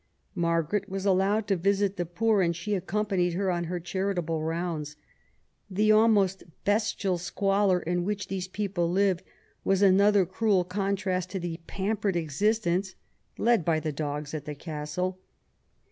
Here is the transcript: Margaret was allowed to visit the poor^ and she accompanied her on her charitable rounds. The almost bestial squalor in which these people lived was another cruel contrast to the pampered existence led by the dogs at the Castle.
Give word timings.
Margaret 0.33 0.89
was 0.89 1.05
allowed 1.05 1.45
to 1.49 1.55
visit 1.55 1.95
the 1.95 2.07
poor^ 2.07 2.43
and 2.43 2.55
she 2.55 2.73
accompanied 2.73 3.33
her 3.35 3.51
on 3.51 3.65
her 3.65 3.79
charitable 3.79 4.41
rounds. 4.41 4.95
The 5.69 5.91
almost 5.91 6.43
bestial 6.65 7.19
squalor 7.19 7.79
in 7.79 8.03
which 8.03 8.27
these 8.27 8.47
people 8.47 8.89
lived 8.89 9.21
was 9.63 9.83
another 9.83 10.25
cruel 10.25 10.63
contrast 10.63 11.29
to 11.29 11.39
the 11.39 11.59
pampered 11.67 12.15
existence 12.15 12.95
led 13.37 13.63
by 13.63 13.79
the 13.79 13.91
dogs 13.91 14.33
at 14.33 14.45
the 14.45 14.55
Castle. 14.55 15.19